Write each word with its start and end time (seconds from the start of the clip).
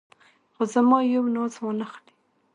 خو 0.53 0.63
زما 0.73 0.97
یو 1.13 1.23
ناز 1.35 1.53
وانه 1.61 1.85
خلې. 1.91 2.13